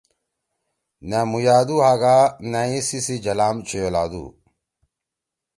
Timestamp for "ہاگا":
1.85-2.17